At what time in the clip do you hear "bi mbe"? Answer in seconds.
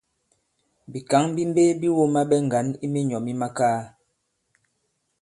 1.35-1.63